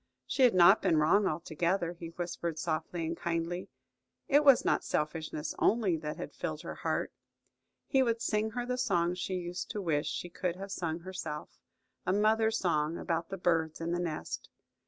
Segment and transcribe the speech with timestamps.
[0.25, 3.69] She had not been wrong altogether, he whispered softly and kindly.
[4.27, 7.13] It was not selfishness only that had filled her heart.
[7.85, 12.13] He would sing her the song she used to wish she could have sung herself–a
[12.13, 14.49] mother's song about the birds in the nest.